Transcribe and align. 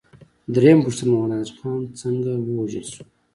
درېمه 0.55 0.83
پوښتنه: 0.85 1.09
محمد 1.11 1.29
نادر 1.31 1.51
خان 1.57 1.81
څنګه 2.01 2.29
ووژل 2.39 2.85
شو؟ 2.93 3.03